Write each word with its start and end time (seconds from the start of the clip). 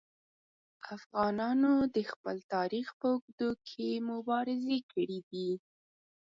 افغانانو 0.95 1.73
د 1.95 1.97
خپل 2.11 2.35
تاریخ 2.53 2.87
په 2.99 3.07
اوږدو 3.13 3.49
کې 3.67 3.87
مبارزې 4.09 4.79
کړي 4.91 5.19
دي. 5.29 5.49